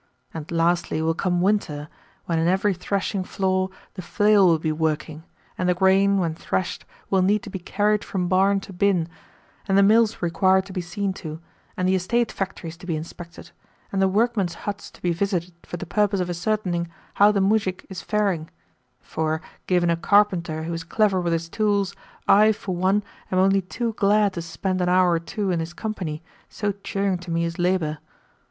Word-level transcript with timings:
And 0.33 0.49
lastly 0.51 0.99
will 0.99 1.13
come 1.13 1.41
winter, 1.41 1.87
when 2.25 2.39
in 2.39 2.47
every 2.47 2.73
threshing 2.73 3.23
floor 3.23 3.69
the 3.93 4.01
flail 4.01 4.47
will 4.47 4.57
be 4.57 4.71
working, 4.71 5.25
and 5.59 5.69
the 5.69 5.75
grain, 5.75 6.17
when 6.17 6.33
threshed, 6.33 6.85
will 7.11 7.21
need 7.21 7.43
to 7.43 7.51
be 7.51 7.59
carried 7.59 8.03
from 8.03 8.27
barn 8.27 8.59
to 8.61 8.73
binn, 8.73 9.07
and 9.67 9.77
the 9.77 9.83
mills 9.83 10.19
require 10.19 10.59
to 10.61 10.73
be 10.73 10.81
seen 10.81 11.13
to, 11.21 11.39
and 11.77 11.87
the 11.87 11.93
estate 11.93 12.31
factories 12.31 12.77
to 12.77 12.87
be 12.87 12.95
inspected, 12.95 13.51
and 13.91 14.01
the 14.01 14.07
workmen's 14.07 14.55
huts 14.65 14.89
to 14.89 15.03
be 15.03 15.13
visited 15.13 15.53
for 15.61 15.77
the 15.77 15.85
purpose 15.85 16.19
of 16.19 16.31
ascertaining 16.31 16.87
how 17.21 17.31
the 17.31 17.39
muzhik 17.39 17.85
is 17.87 18.01
faring 18.01 18.49
(for, 19.01 19.39
given 19.67 19.91
a 19.91 19.95
carpenter 19.95 20.63
who 20.63 20.73
is 20.73 20.83
clever 20.83 21.21
with 21.21 21.31
his 21.31 21.47
tools, 21.47 21.95
I, 22.27 22.53
for 22.53 22.73
one, 22.75 23.03
am 23.31 23.37
only 23.37 23.61
too 23.61 23.93
glad 23.93 24.33
to 24.33 24.41
spend 24.41 24.81
an 24.81 24.89
hour 24.89 25.11
or 25.11 25.19
two 25.19 25.51
in 25.51 25.59
his 25.59 25.73
company, 25.73 26.23
so 26.49 26.71
cheering 26.83 27.19
to 27.19 27.29
me 27.29 27.43
is 27.45 27.59
labour). 27.59 27.99